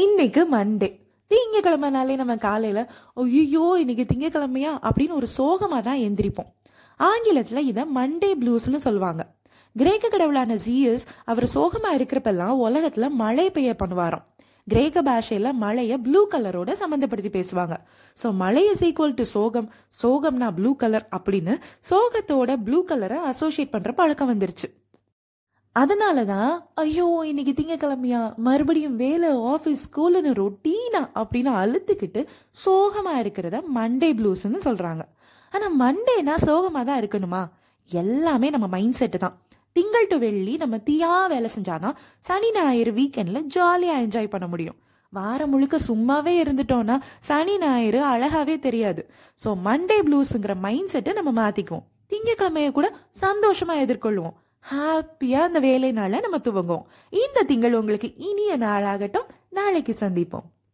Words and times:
இன்னைக்கு 0.00 0.46
மண்டே 0.52 0.88
திங்கக்கிழமைனாலே 1.30 2.14
நம்ம 2.16 2.36
காலையில 2.36 2.90
ஐயோ 3.14 3.76
இன்னைக்கு 3.78 4.04
திங்கக்கிழமையா? 4.12 4.70
அப்படின்னு 4.88 5.18
ஒரு 5.18 5.26
சோகமா 5.36 5.80
தான் 5.82 5.98
எந்திரிப்போம். 5.98 6.48
ஆங்கிலத்துல 6.98 7.56
இதை 7.56 7.84
மண்டே 7.94 8.30
ப்ளூஸ்னு 8.40 8.76
சொல்லுவாங்க. 8.76 9.34
கிரேக்க 9.76 10.08
கடவுளான 10.08 10.54
ஜீயஸ் 10.54 11.04
அவர் 11.24 11.44
சோகமா 11.54 11.90
இருக்கிறப்பெல்லாம் 11.98 12.62
உலகத்துல 12.66 13.10
மழை 13.10 13.50
பெய்ய 13.50 13.76
பண்ணுவாராம். 13.78 14.24
கிரேக்க 14.64 15.02
பாஷையில 15.02 15.52
மழைய 15.52 15.98
ப்ளூ 15.98 16.28
கலரோட 16.28 16.74
சம்மந்தப்படுத்தி 16.82 17.32
பேசுவாங்க. 17.38 17.76
ஸோ 18.22 18.34
மழை 18.34 18.66
இஸ் 18.70 18.84
ஈக்குவல் 18.84 19.14
டு 19.14 19.24
சோகம். 19.24 19.72
சோகம்னா 20.02 20.50
ப்ளூ 20.54 20.76
கலர் 20.76 21.08
அப்படின்னு 21.16 21.56
சோகத்தோட 21.90 22.56
ப்ளூ 22.64 22.84
கலரை 22.84 23.18
அசோசியேட் 23.32 23.70
பண்ற 23.70 23.92
பழக்கம் 23.92 24.38
வந்துருச்சு. 24.38 24.70
அதனால 25.80 26.24
தான் 26.32 26.50
ஐயோ 26.82 27.06
இன்னைக்கு 27.28 27.52
திங்கக்கிழமையா? 27.58 28.20
மறுபடியும் 28.46 28.96
வேலை 29.02 29.28
ஆஃபீஸ் 29.52 29.84
ஸ்கூலுன்னு 29.86 30.32
ரொட்டீனா 30.40 31.02
அப்படின்னு 31.20 31.52
அழுத்துக்கிட்டு 31.60 32.20
சோகமாக 32.64 33.22
இருக்கிறத 33.22 33.58
மண்டே 33.76 34.10
ப்ளூஸ்ன்னு 34.18 34.60
சொல்கிறாங்க 34.66 35.04
ஆனால் 35.54 35.74
மண்டேனா 35.82 36.34
சோகமாக 36.48 36.84
தான் 36.88 37.00
இருக்கணுமா? 37.02 37.42
எல்லாமே 37.88 38.50
நம்ம 38.54 38.66
மைண்ட் 38.74 38.98
செட்டு 39.00 39.18
தான். 39.24 39.36
திங்கள் 39.76 40.10
டு 40.10 40.16
வெள்ளி 40.24 40.54
நம்ம 40.62 40.76
தீயா 40.88 41.12
வேலை 41.32 41.48
செஞ்சாதான் 41.56 41.96
சனி 42.28 42.50
ஞாயிறு 42.58 42.92
வீக்கெண்டில் 42.98 43.48
ஜாலியாக 43.56 44.02
என்ஜாய் 44.04 44.32
பண்ண 44.34 44.46
முடியும். 44.52 44.78
வாரம் 45.12 45.52
முழுக்க 45.52 45.76
சும்மாவே 45.88 46.34
இருந்துட்டோம்னா 46.42 46.98
சனி 47.28 47.56
ஞாயிறு 47.64 48.00
அழகாவே 48.12 48.58
தெரியாது. 48.66 49.02
ஸோ 49.42 49.48
மண்டே 49.68 49.98
ப்ளூஸுங்கிற 50.08 50.54
மைண்ட் 50.66 50.92
செட்டை 50.94 51.14
நம்ம 51.20 51.32
மாற்றிக்குவோம் 51.42 51.86
திங்கக்கிழமையை 52.12 52.70
கூட 52.78 52.86
சந்தோஷமாக 53.24 53.82
எதிர்கொள்வோம். 53.86 54.36
ஹாப்பியா 54.72 55.40
அந்த 55.40 55.60
வேலை 55.60 55.92
நாளை 55.92 56.20
நம்ம 56.20 56.36
துவங்குவோம். 56.36 56.84
இந்த 57.10 57.42
திங்கள் 57.42 57.74
உங்களுக்கு 57.74 58.16
இனிய 58.16 58.58
நாளாகட்டும். 58.58 59.28
நாளைக்கு 59.50 59.96
சந்திப்போம். 60.00 60.51